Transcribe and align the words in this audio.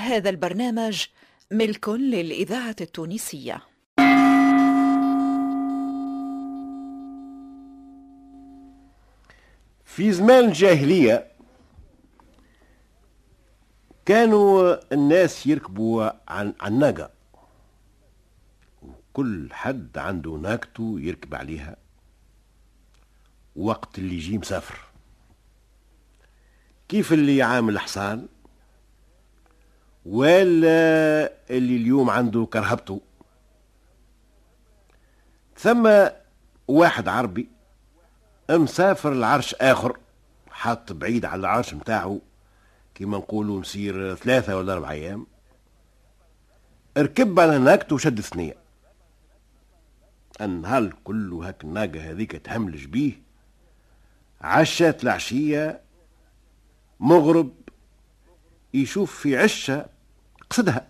هذا 0.00 0.30
البرنامج 0.30 1.06
ملك 1.50 1.88
للإذاعة 1.88 2.76
التونسية. 2.80 3.62
في 9.84 10.12
زمان 10.12 10.44
الجاهلية 10.44 11.26
كانوا 14.06 14.76
الناس 14.94 15.46
يركبوا 15.46 16.10
عن 16.32 16.54
الناقة 16.66 17.10
كل 19.12 19.48
حد 19.52 19.98
عنده 19.98 20.30
ناقته 20.30 20.96
يركب 21.00 21.34
عليها. 21.34 21.76
وقت 23.56 23.98
اللي 23.98 24.14
يجي 24.14 24.38
مسافر. 24.38 24.78
كيف 26.88 27.12
اللي 27.12 27.42
عامل 27.42 27.78
حصان؟ 27.78 28.28
ولا 30.06 31.32
اللي 31.50 31.76
اليوم 31.76 32.10
عنده 32.10 32.48
كرهبته. 32.52 33.00
ثم 35.56 36.08
واحد 36.68 37.08
عربي 37.08 37.48
مسافر 38.50 39.12
العرش 39.12 39.54
آخر 39.54 39.96
حاط 40.50 40.92
بعيد 40.92 41.24
على 41.24 41.40
العرش 41.40 41.74
متاعه 41.74 42.20
كيما 42.94 43.18
نقولوا 43.18 43.60
مسير 43.60 44.14
ثلاثة 44.14 44.56
ولا 44.56 44.72
أربع 44.72 44.90
أيام. 44.90 45.26
ركب 46.98 47.40
على 47.40 47.58
ناقته 47.58 47.94
وشد 47.94 48.20
ثنية 48.20 48.56
النهار 50.40 50.94
كله 51.04 51.48
هاك 51.48 51.64
الناقة 51.64 52.10
هذيك 52.10 52.32
تهملج 52.32 52.84
بيه. 52.84 53.22
عشات 54.40 55.04
العشية 55.04 55.80
مغرب 57.00 57.52
يشوف 58.74 59.18
في 59.18 59.36
عشة 59.36 59.86
قصدها. 60.50 60.86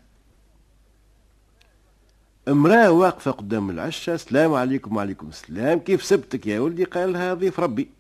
امرأة 2.49 2.91
واقفة 2.91 3.31
قدام 3.31 3.71
العشة 3.71 4.15
السلام 4.15 4.55
عليكم 4.55 4.97
وعليكم 4.97 5.29
السلام 5.29 5.79
كيف 5.79 6.05
سبتك 6.05 6.47
يا 6.47 6.61
ولدي؟ 6.61 6.85
قال 6.85 7.13
لها 7.13 7.35
ضيف 7.35 7.61
ربي. 7.61 7.91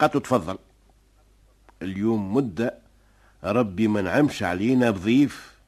قالت 0.00 0.16
تفضل. 0.16 0.58
اليوم 1.82 2.34
مدة 2.34 2.78
ربي 3.44 3.88
ما 3.88 4.02
نعمش 4.02 4.42
علينا 4.42 4.90
بضيف. 4.90 5.58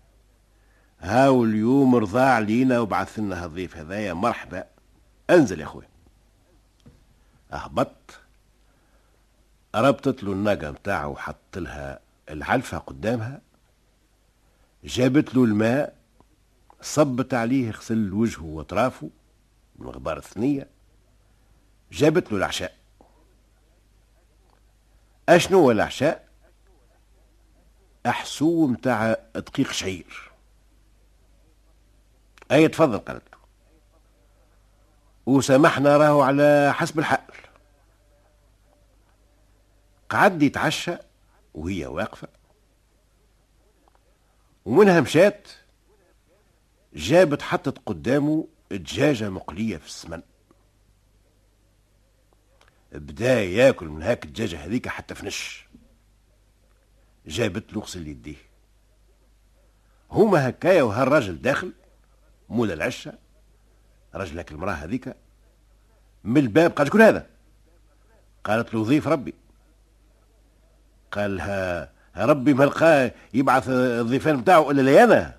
هاو 1.00 1.44
اليوم 1.44 1.96
رضى 1.96 2.20
علينا 2.20 2.80
وبعث 2.80 3.18
لنا 3.18 3.44
الضيف 3.44 3.76
هذايا 3.76 4.12
مرحبا. 4.12 4.64
انزل 5.30 5.60
يا 5.60 5.64
أخوي. 5.64 5.84
اهبط 7.52 8.20
ربطت 9.74 10.24
له 10.24 10.32
الناقه 10.32 10.70
متاعه 10.70 11.08
وحط 11.08 11.58
لها 11.58 12.00
العلفه 12.30 12.78
قدامها 12.78 13.40
جابت 14.84 15.34
له 15.34 15.44
الماء 15.44 15.96
صبت 16.80 17.34
عليه 17.34 17.70
غسل 17.70 18.12
وجهه 18.12 18.44
وطرافه 18.44 19.10
من 19.76 19.86
غبار 19.86 20.16
الثنية 20.16 20.68
جابت 21.92 22.32
له 22.32 22.38
العشاء 22.38 22.74
أشنو 25.28 25.58
هو 25.58 25.70
العشاء 25.70 26.28
أحسو 28.06 28.66
متاع 28.66 29.16
دقيق 29.34 29.72
شعير. 29.72 30.30
أي 32.52 32.68
تفضل 32.68 32.98
قالت 32.98 33.22
له. 33.32 33.38
وسامحنا 35.26 35.96
راهو 35.96 36.22
على 36.22 36.72
حسب 36.74 36.98
الحال. 36.98 37.20
قعد 40.08 40.42
يتعشى 40.42 40.96
وهي 41.54 41.86
واقفة. 41.86 42.28
ومنها 44.64 45.00
مشات 45.00 45.48
جابت 46.94 47.42
حطت 47.42 47.78
قدامه 47.86 48.48
دجاجة 48.70 49.30
مقلية 49.30 49.76
في 49.76 49.86
السمن. 49.86 50.22
بدا 52.92 53.42
ياكل 53.42 53.86
من 53.88 54.02
هاك 54.02 54.24
الدجاجة 54.24 54.64
هذيك 54.64 54.88
حتى 54.88 55.14
فنش 55.14 55.66
جابت 57.26 57.72
له 57.72 57.80
غسل 57.80 58.08
يديه. 58.08 58.36
هما 60.10 60.48
هكايا 60.48 60.82
وهالراجل 60.82 61.42
داخل 61.42 61.72
مولا 62.48 62.74
العشة 62.74 63.18
رجلك 64.14 64.52
المرأة 64.52 64.72
هذيك 64.72 65.16
من 66.24 66.36
الباب 66.40 66.70
قال 66.70 66.86
شكون 66.86 67.02
هذا؟ 67.02 67.26
قالت 68.44 68.74
له 68.74 68.84
ضيف 68.84 69.08
ربي. 69.08 69.34
قال 71.12 71.36
لها 71.36 71.90
ربي 72.16 72.54
ما 72.54 72.64
لقاه 72.64 73.12
يبعث 73.34 73.68
الضيفان 73.68 74.40
بتاعه 74.40 74.70
إلا 74.70 74.82
لي 74.82 75.04
أنا 75.04 75.34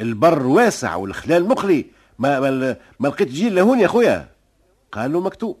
البر 0.00 0.46
واسع 0.46 0.94
والخلال 0.94 1.48
مقلي 1.48 1.86
ما 2.18 2.40
ما, 2.40 2.76
ما 3.00 3.08
لقيت 3.08 3.28
جيل 3.28 3.54
لهون 3.54 3.80
يا 3.80 3.88
خويا 3.88 4.28
قال 4.92 5.12
له 5.12 5.20
مكتوب. 5.20 5.60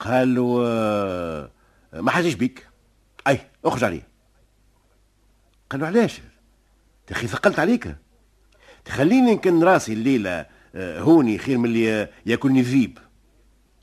قال 0.00 0.34
له 0.34 0.62
آه، 0.66 1.50
ما 1.92 2.10
حاجيش 2.10 2.34
بيك. 2.34 2.68
أي 3.28 3.40
اخرج 3.64 3.84
عليه. 3.84 4.08
قال 5.70 5.80
له 5.80 5.86
علاش؟ 5.86 6.20
أخي 7.10 7.26
ثقلت 7.26 7.58
عليك. 7.58 7.96
تخليني 8.84 9.34
نكن 9.34 9.64
راسي 9.64 9.92
الليلة 9.92 10.46
آه، 10.74 11.00
هوني 11.00 11.38
خير 11.38 11.58
من 11.58 11.64
اللي 11.64 12.08
ياكلني 12.26 12.62
ذيب 12.62 12.98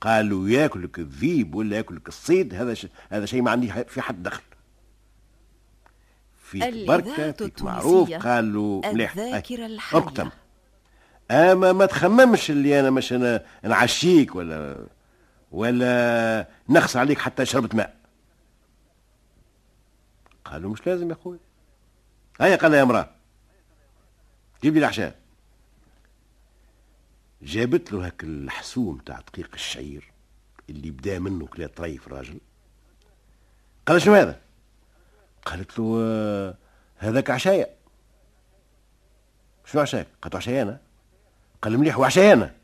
قالوا 0.01 0.49
ياكلك 0.49 0.99
الذيب 0.99 1.55
ولا 1.55 1.77
ياكلك 1.77 2.07
الصيد 2.07 2.53
هذا 2.53 2.73
ش... 2.73 2.87
هذا 3.09 3.25
شيء 3.25 3.41
ما 3.41 3.51
عندي 3.51 3.71
في 3.87 4.01
حد 4.01 4.23
دخل. 4.23 4.43
فيك 6.43 6.87
بركة 6.87 7.31
فيك 7.31 7.61
معروف 7.61 8.11
قالوا 8.11 8.93
مليح. 8.93 9.17
اقتم 9.93 10.29
أما 11.31 11.71
ما 11.71 11.85
تخممش 11.85 12.51
اللي 12.51 12.79
أنا 12.79 12.89
مش 12.89 13.13
أنا 13.13 13.45
نعشيك 13.63 14.35
ولا 14.35 14.85
ولا 15.51 16.47
نخص 16.69 16.95
عليك 16.95 17.19
حتى 17.19 17.45
شربت 17.45 17.75
ماء. 17.75 17.95
قالوا 20.45 20.71
مش 20.71 20.88
لازم 20.88 21.09
يا 21.09 21.13
أخوي. 21.13 21.39
هيا 22.41 22.55
قال 22.55 22.73
يا 22.73 22.83
امرأة. 22.83 23.09
جيب 24.63 24.73
لي 24.73 24.79
العشاء 24.79 25.19
جابت 27.41 27.91
له 27.94 28.05
هاك 28.05 28.23
الحسوم 28.23 28.97
تاع 28.97 29.19
دقيق 29.19 29.50
الشعير 29.53 30.11
اللي 30.69 30.91
بدا 30.91 31.19
منه 31.19 31.47
كلا 31.47 31.67
طريف 31.67 32.07
الراجل. 32.07 32.39
قال 33.85 34.01
شنو 34.01 34.13
هذا؟ 34.13 34.39
قالت 35.45 35.79
له 35.79 36.00
آه، 36.01 36.57
هذاك 36.97 37.29
عشايا 37.29 37.67
شنو 39.66 39.81
عشاك 39.81 40.07
قالت 40.22 40.35
عشايا 40.35 40.61
أنا. 40.61 40.79
قال 41.61 41.77
مليح 41.77 41.97
وعشايا 41.97 42.33
أنا. 42.33 42.55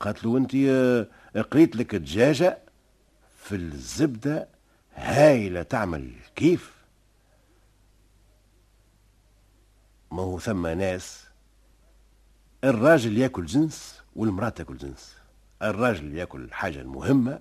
قالت 0.00 0.24
له 0.24 0.36
انت 0.36 0.54
آه، 0.54 1.42
قريت 1.42 1.76
لك 1.76 1.94
دجاجه 1.94 2.58
في 3.42 3.54
الزبدة 3.54 4.48
هايلة 4.94 5.62
تعمل 5.62 6.12
كيف؟ 6.36 6.78
ما 10.12 10.22
هو 10.22 10.38
ثم 10.38 10.66
ناس 10.66 11.27
الراجل 12.64 13.18
ياكل 13.18 13.46
جنس 13.46 14.02
والمرأة 14.16 14.48
تاكل 14.48 14.76
جنس. 14.76 15.16
الراجل 15.62 16.14
ياكل 16.14 16.44
الحاجة 16.44 16.80
المهمه 16.80 17.40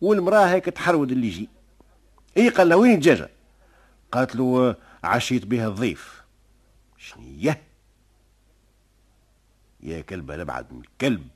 والمرأة 0.00 0.44
هيك 0.44 0.64
تحرود 0.64 1.12
اللي 1.12 1.26
يجي. 1.26 1.48
اي 2.36 2.48
قال 2.48 2.68
له 2.68 2.76
وين 2.76 2.94
الدجاجة؟ 2.94 3.30
قالت 4.12 4.36
له 4.36 4.76
عشيت 5.04 5.46
بها 5.46 5.68
الضيف. 5.68 6.22
شنية 6.98 7.62
يا 9.80 10.00
كلبة 10.00 10.36
لبعد 10.36 10.72
من 10.72 10.80
الكلب 10.80 11.28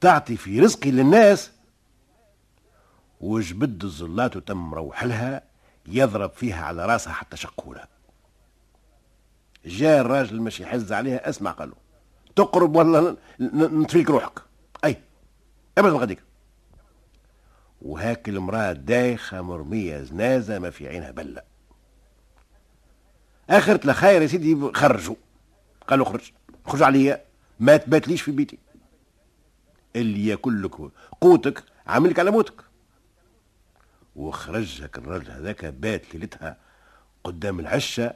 تعطي 0.00 0.36
في 0.36 0.60
رزقي 0.60 0.90
للناس. 0.90 1.50
وجبد 3.20 3.84
الزلات 3.84 4.36
وتم 4.36 4.74
روح 4.74 5.04
لها 5.04 5.42
يضرب 5.86 6.30
فيها 6.30 6.64
على 6.64 6.86
راسها 6.86 7.12
حتى 7.12 7.36
شقولها. 7.36 7.88
جاء 9.64 10.00
الراجل 10.00 10.40
مش 10.40 10.60
يحز 10.60 10.92
عليها 10.92 11.28
أسمع 11.28 11.50
قالوا 11.50 11.83
تقرب 12.36 12.76
ولا 12.76 13.16
نطفيك 13.40 14.10
روحك. 14.10 14.42
أي. 14.84 14.96
ابدا 15.78 15.92
غديك 15.92 16.22
وهاك 17.82 18.28
المرأة 18.28 18.72
دايخة 18.72 19.42
مرمية 19.42 20.00
زنازة 20.00 20.58
ما 20.58 20.70
في 20.70 20.88
عينها 20.88 21.10
بلة. 21.10 21.42
اخرت 23.50 23.90
خير 23.90 24.22
يا 24.22 24.26
سيدي 24.26 24.72
خرجوا. 24.74 25.14
قالوا 25.88 26.06
خرج. 26.06 26.32
خرج 26.66 26.82
عليا. 26.82 27.24
ما 27.60 27.76
تباتليش 27.76 28.22
في 28.22 28.32
بيتي. 28.32 28.58
اللي 29.96 30.26
ياكل 30.26 30.62
لك 30.62 30.74
قوتك 31.20 31.64
عاملك 31.86 32.18
على 32.18 32.30
موتك. 32.30 32.64
وخرجك 34.16 34.98
الراجل 34.98 35.30
هذاك 35.30 35.64
بات 35.64 36.14
ليلتها 36.14 36.56
قدام 37.24 37.60
العشه 37.60 38.14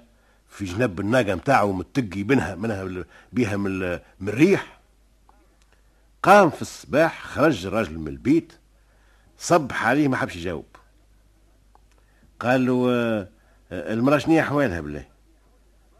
في 0.49 0.65
جنب 0.65 1.01
الناقه 1.01 1.35
نتاعو 1.35 1.73
متقي 1.73 2.23
بينها 2.23 2.55
منها 2.55 3.05
بيها 3.33 3.57
من, 3.57 3.99
الريح. 4.23 4.81
قام 6.23 6.51
في 6.51 6.63
الصباح 6.63 7.23
خرج 7.25 7.67
الراجل 7.67 7.99
من 7.99 8.09
البيت 8.09 8.53
صبح 9.39 9.87
عليه 9.87 10.09
ما 10.09 10.17
حبش 10.17 10.37
يجاوب. 10.37 10.67
قال 12.41 12.67
له 12.67 12.89
المرأة 13.73 14.19
شنية 14.19 14.41
أحوالها 14.41 14.81
بالله؟ 14.81 15.09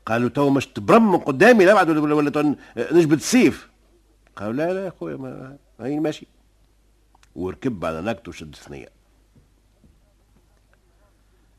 قالوا 0.07 0.29
تو 0.29 0.51
مش 0.51 0.67
تبرم 0.67 1.17
قدامي 1.17 1.65
لا 1.65 1.75
بعد 1.75 1.91
ولا, 1.91 2.15
ولا 2.15 2.57
نجبد 2.77 3.13
السيف 3.13 3.69
قالوا 4.37 4.53
لا 4.53 4.73
لا 4.73 4.85
يا 4.85 4.91
خويا 4.91 5.17
ما 5.17 5.57
هي 5.81 6.01
ماشي. 6.01 6.27
وركب 7.37 7.85
على 7.85 8.01
ناقته 8.01 8.29
وشد 8.29 8.55
ثنية. 8.55 8.89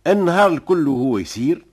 النهار 0.08 0.48
الكل 0.52 0.88
وهو 0.88 1.18
يسير 1.18 1.66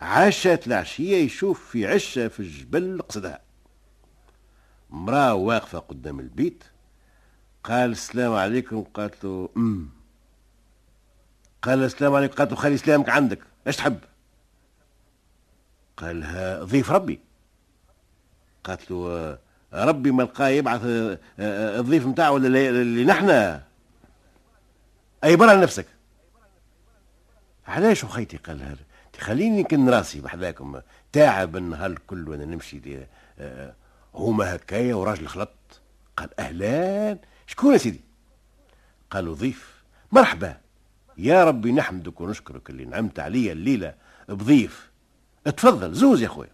عاشت 0.00 0.66
العشية 0.66 1.16
يشوف 1.16 1.70
في 1.70 1.86
عشة 1.86 2.28
في 2.28 2.40
الجبل 2.40 3.02
قصدها. 3.08 3.40
مرأة 4.90 5.34
واقفة 5.34 5.78
قدام 5.78 6.20
البيت 6.20 6.64
قال 7.64 7.90
السلام 7.90 8.32
عليكم 8.32 8.82
قالت 8.82 9.24
له 9.24 9.48
أم. 9.56 9.90
قال 11.62 11.84
السلام 11.84 12.14
عليكم 12.14 12.34
قالت 12.34 12.50
له 12.50 12.56
خلي 12.56 12.76
سلامك 12.76 13.08
عندك 13.08 13.38
إيش 13.66 13.76
تحب؟ 13.76 13.98
قال 15.96 16.20
لها 16.20 16.64
ضيف 16.64 16.90
ربي. 16.90 17.20
قالت 18.64 18.90
له 18.90 19.38
ربي 19.72 20.10
ما 20.10 20.22
لقاه 20.22 20.48
يبعث 20.48 20.84
آه، 20.84 21.18
آه، 21.38 21.80
الضيف 21.80 22.06
نتاعو 22.06 22.36
اللي 22.36 23.04
نحن؟ 23.04 23.30
اي 25.24 25.36
برا 25.36 25.54
لنفسك. 25.54 25.86
علاش 27.66 28.04
وخيتي 28.04 28.36
قال 28.36 28.58
لها 28.58 28.76
خليني 29.16 29.64
كن 29.64 29.88
راسي 29.88 30.20
بحذاكم. 30.20 30.80
تعب 31.12 31.56
النهار 31.56 31.90
الكل 31.90 32.28
وأنا 32.28 32.44
نمشي 32.44 32.78
دي 32.78 33.06
آه، 33.38 33.74
هما 34.14 34.54
هكايا 34.54 34.94
وراجل 34.94 35.26
خلط. 35.26 35.80
قال 36.16 36.40
أهلا 36.40 37.18
شكون 37.46 37.72
يا 37.72 37.78
سيدي؟ 37.78 38.00
قالوا 39.10 39.34
ضيف. 39.34 39.82
مرحبا. 40.12 40.56
يا 41.18 41.44
ربي 41.44 41.72
نحمدك 41.72 42.20
ونشكرك 42.20 42.70
اللي 42.70 42.84
نعمت 42.84 43.20
عليا 43.20 43.52
الليلة 43.52 43.94
بضيف. 44.28 44.90
اتفضل 45.46 45.94
زوز 45.94 46.22
يا 46.22 46.28
خويا. 46.28 46.50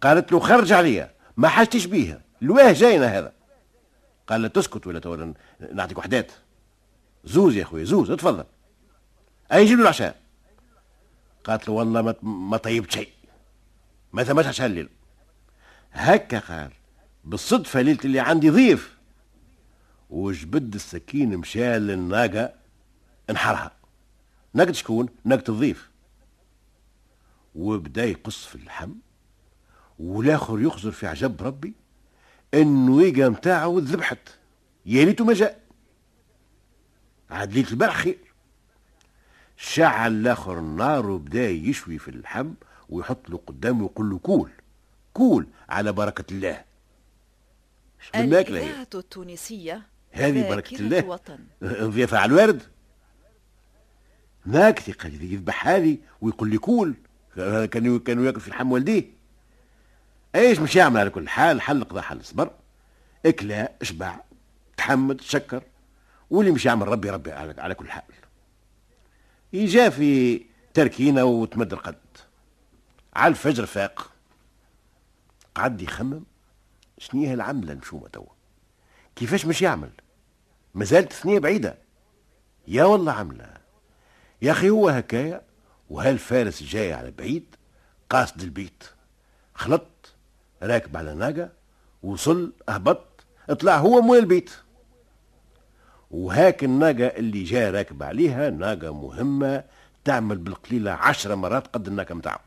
قالت 0.00 0.32
له 0.32 0.40
خرج 0.40 0.72
عليا. 0.72 1.10
ما 1.36 1.48
حاجتش 1.48 1.84
بيها. 1.84 2.20
الواه 2.42 2.72
جاينا 2.72 3.18
هذا. 3.18 3.32
قال 4.26 4.42
له 4.42 4.48
تسكت 4.48 4.86
ولا 4.86 4.98
تورن 4.98 5.34
نعطيك 5.72 5.98
وحدات. 5.98 6.32
زوز 7.24 7.56
يا 7.56 7.64
خويا 7.64 7.84
زوز 7.84 8.10
اتفضل. 8.10 8.44
أي 9.52 9.64
جيب 9.64 9.80
العشاء؟ 9.80 10.25
قالت 11.46 11.68
له 11.68 11.74
والله 11.74 12.16
ما 12.22 12.56
طيبت 12.56 12.90
شيء. 12.90 13.08
ما 14.12 14.24
ثماش 14.24 14.46
عشاء 14.46 14.66
الليل. 14.66 14.88
هكا 15.92 16.38
قال 16.38 16.72
بالصدفة 17.24 17.80
ليلة 17.80 17.98
اللي 18.04 18.20
عندي 18.20 18.50
ضيف. 18.50 18.96
وجبد 20.10 20.74
السكين 20.74 21.36
مشى 21.36 21.78
للناقة 21.78 22.52
انحرها. 23.30 23.72
ناقة 24.54 24.72
شكون؟ 24.72 25.08
ناقة 25.24 25.50
الضيف. 25.50 25.90
وبدا 27.54 28.04
يقص 28.04 28.44
في 28.46 28.54
اللحم 28.54 28.92
والآخر 29.98 30.60
يخزر 30.60 30.90
في 30.90 31.06
عجب 31.06 31.42
ربي 31.42 31.74
يجا 32.54 33.28
متاعه 33.28 33.76
ذبحت 33.78 34.28
يا 34.86 35.04
ليتو 35.04 35.24
ما 35.24 35.34
جاء. 35.34 35.60
عاد 37.30 37.52
ليلة 37.52 37.70
البارح 37.70 37.96
خير. 37.96 38.18
شعل 39.56 40.12
الآخر 40.12 40.58
النار 40.58 41.06
وبدا 41.10 41.48
يشوي 41.50 41.98
في 41.98 42.08
اللحم 42.08 42.50
ويحط 42.88 43.30
له 43.30 43.40
قدامه 43.46 43.82
ويقول 43.82 44.10
له 44.10 44.18
كول 44.18 44.50
كول 45.12 45.46
على 45.68 45.92
بركة 45.92 46.32
الله. 46.32 46.64
الإذاعة 48.14 48.86
التونسية 48.94 49.82
هذه 50.10 50.48
بركة 50.48 50.76
الله. 50.76 51.20
ضيافة 51.64 52.18
على 52.22 52.32
الورد. 52.32 52.62
ناكتي 54.46 54.92
قال 54.92 55.32
يذبحها 55.32 55.78
لي 55.78 55.98
ويقول 56.20 56.50
لي 56.50 56.58
كول. 56.58 56.94
كانوا 57.72 57.98
كانوا 57.98 58.24
ياكل 58.26 58.40
في 58.40 58.48
اللحم 58.48 58.72
والديه. 58.72 59.04
إيش 60.34 60.58
مش 60.58 60.76
يعمل 60.76 61.00
على 61.00 61.10
كل 61.10 61.28
حال؟ 61.28 61.60
حل 61.60 61.84
قضى 61.84 62.00
حل 62.00 62.24
صبر 62.24 62.50
اكلا 63.26 63.72
إشبع 63.82 64.20
تحمد 64.76 65.20
شكر. 65.20 65.62
واللي 66.30 66.52
مش 66.52 66.66
يعمل 66.66 66.88
ربي 66.88 67.10
ربي 67.10 67.32
على, 67.32 67.54
على 67.58 67.74
كل 67.74 67.90
حال. 67.90 68.02
يجا 69.56 69.88
في 69.88 70.40
تركينه 70.74 71.24
وتمد 71.24 71.72
القد. 71.72 71.96
على 73.14 73.30
الفجر 73.30 73.66
فاق. 73.66 74.10
قعد 75.54 75.82
يخمم. 75.82 76.24
شنو 76.98 77.22
هي 77.22 77.34
العملة 77.34 77.72
المشومه 77.72 78.08
توا؟ 78.08 78.26
كيفاش 79.16 79.46
مش 79.46 79.62
يعمل؟ 79.62 79.90
مازالت 80.74 81.12
ثنيه 81.12 81.38
بعيدة. 81.38 81.78
يا 82.68 82.84
والله 82.84 83.12
عملة. 83.12 83.54
يا 84.42 84.52
أخي 84.52 84.70
هو 84.70 84.88
هكايا 84.88 85.42
وهالفارس 85.90 86.62
جاي 86.62 86.92
على 86.92 87.10
بعيد 87.10 87.56
قاصد 88.10 88.42
البيت. 88.42 88.84
خلط 89.54 90.14
راكب 90.62 90.96
على 90.96 91.14
ناقة 91.14 91.52
وصل 92.02 92.52
أهبط 92.68 93.24
اطلع 93.50 93.76
هو 93.76 94.00
مول 94.00 94.18
البيت. 94.18 94.50
وهاك 96.16 96.64
الناقة 96.64 97.06
اللي 97.06 97.42
جاء 97.42 97.70
راكب 97.70 98.02
عليها 98.02 98.50
ناقة 98.50 98.94
مهمة 98.94 99.64
تعمل 100.04 100.38
بالقليلة 100.38 100.90
عشرة 100.90 101.34
مرات 101.34 101.66
قد 101.66 101.86
الناقة 101.86 102.14
متاعه 102.14 102.40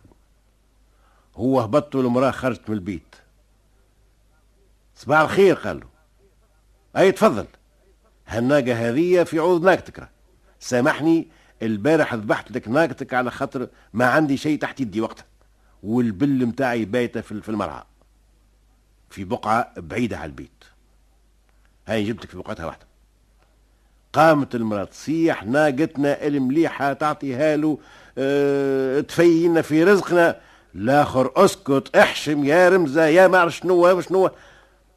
هو 1.35 1.59
هبط 1.59 1.95
والمرأة 1.95 2.31
خرجت 2.31 2.69
من 2.69 2.75
البيت. 2.75 3.15
صباح 4.95 5.19
الخير 5.19 5.55
قال 5.55 5.79
له. 5.79 5.87
أي 6.97 7.11
تفضل. 7.11 7.45
هالناقة 8.27 8.89
هذه 8.89 9.23
في 9.23 9.39
عوض 9.39 9.63
ناقتك 9.65 10.09
سامحني 10.59 11.27
البارح 11.61 12.13
ذبحت 12.13 12.51
لك 12.51 12.67
ناقتك 12.67 13.13
على 13.13 13.31
خاطر 13.31 13.67
ما 13.93 14.05
عندي 14.05 14.37
شيء 14.37 14.59
تحت 14.59 14.79
يدي 14.79 15.01
وقتها. 15.01 15.25
والبل 15.83 16.45
متاعي 16.45 16.85
بايته 16.85 17.21
في 17.21 17.49
المرعى 17.49 17.83
في 19.09 19.23
بقعة 19.23 19.73
بعيدة 19.77 20.17
على 20.17 20.29
البيت. 20.29 20.63
هاي 21.87 22.03
جبتك 22.03 22.29
في 22.29 22.37
بقعتها 22.37 22.65
واحدة. 22.65 22.88
قامت 24.13 24.55
المرأة 24.55 24.83
تصيح 24.83 25.43
ناقتنا 25.43 26.27
المليحة 26.27 26.93
تعطيها 26.93 27.57
له 27.57 27.79
آه 28.17 28.99
تفينا 28.99 29.61
في 29.61 29.83
رزقنا. 29.83 30.41
الآخر 30.75 31.31
أسكت 31.35 31.95
احشم 31.95 32.45
يا 32.45 32.69
رمزة 32.69 33.05
يا 33.05 33.27
ما 33.27 33.49
شنو 33.49 34.01
شنو. 34.01 34.29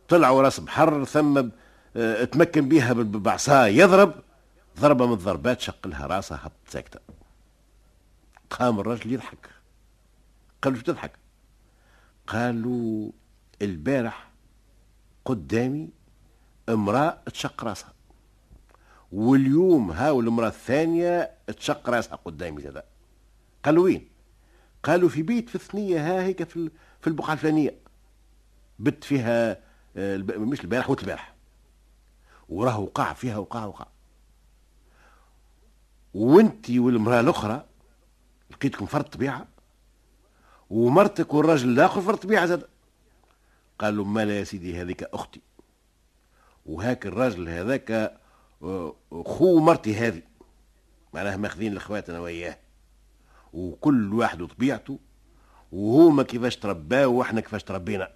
طلعوا 0.08 0.42
راس 0.42 0.60
بحر 0.60 1.04
ثم 1.04 1.48
آه 1.96 2.24
تمكن 2.24 2.68
بيها 2.68 2.92
بعصاه 2.92 3.66
يضرب. 3.66 4.14
ضربة 4.80 5.06
من 5.06 5.12
الضربات 5.12 5.60
شق 5.60 5.86
لها 5.86 6.06
راسها 6.06 6.40
هبط 6.42 6.52
ساكتة. 6.68 7.00
قام 8.50 8.80
الرجل 8.80 9.12
يضحك. 9.12 9.48
قالوا 10.62 10.78
شو 10.78 10.84
تضحك؟ 10.84 11.12
قالوا 12.26 13.10
البارح 13.62 14.28
قدامي 15.24 15.88
امرأة 16.68 17.18
تشق 17.32 17.64
راسها. 17.64 17.92
واليوم 19.12 19.90
هاو 19.90 20.20
المرأة 20.20 20.48
الثانية 20.48 21.34
تشق 21.58 21.90
راسها 21.90 22.16
قدامي 22.16 22.62
زاد 22.62 22.82
قالوا 23.64 23.84
وين؟ 23.84 24.08
قالوا 24.82 25.08
في 25.08 25.22
بيت 25.22 25.48
في 25.48 25.54
الثنية 25.54 25.98
ها 26.00 26.22
هيك 26.22 26.42
في 26.42 26.70
في 27.00 27.06
البقعة 27.06 27.32
الفلانية. 27.32 27.78
بت 28.78 29.04
فيها 29.04 29.58
آه، 29.96 30.16
مش 30.16 30.60
البارح 30.60 30.90
وقت 30.90 31.02
البارح. 31.02 31.34
وراه 32.48 32.78
وقع 32.78 33.12
فيها 33.12 33.36
وقع 33.38 33.64
وقع. 33.64 33.86
وانتي 36.14 36.78
والمرأة 36.78 37.20
الأخرى 37.20 37.66
لقيتكم 38.50 38.86
فرد 38.86 39.04
طبيعة؟ 39.04 39.48
ومرتك 40.70 41.34
والراجل 41.34 41.68
الآخر 41.68 42.00
فرد 42.00 42.16
طبيعة 42.18 42.46
زاد 42.46 42.68
قال 43.78 43.96
له 43.96 44.04
مالا 44.04 44.38
يا 44.38 44.44
سيدي 44.44 44.80
هذيك 44.82 45.02
أختي. 45.02 45.40
وهاك 46.66 47.06
الراجل 47.06 47.48
هذاك 47.48 48.21
خو 49.24 49.58
مرتي 49.58 49.94
هذه 49.94 50.22
معناها 51.14 51.36
ماخذين 51.36 51.72
الأخوات 51.72 52.10
أنا 52.10 52.20
وياه. 52.20 52.58
وكل 53.52 54.14
واحد 54.14 54.42
وطبيعته 54.42 54.98
وهما 55.72 56.22
كيفاش 56.22 56.56
ترباه 56.56 57.06
وإحنا 57.06 57.40
كيفاش 57.40 57.62
تربينا. 57.64 58.08